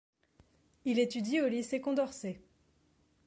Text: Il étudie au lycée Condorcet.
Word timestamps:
Il 0.83 0.97
étudie 0.97 1.41
au 1.41 1.47
lycée 1.47 1.79
Condorcet. 1.79 2.41